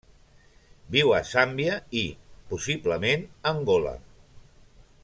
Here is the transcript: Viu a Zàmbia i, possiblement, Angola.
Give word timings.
Viu 0.95 1.13
a 1.17 1.19
Zàmbia 1.31 1.75
i, 2.01 2.03
possiblement, 2.55 3.31
Angola. 3.53 3.95